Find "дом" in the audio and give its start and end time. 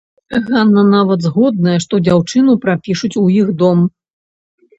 3.61-3.87